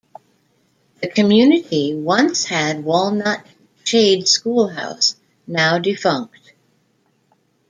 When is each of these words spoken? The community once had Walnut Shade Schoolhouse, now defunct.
The 1.03 1.09
community 1.09 1.93
once 1.93 2.45
had 2.45 2.83
Walnut 2.83 3.45
Shade 3.83 4.27
Schoolhouse, 4.27 5.15
now 5.45 5.77
defunct. 5.77 6.53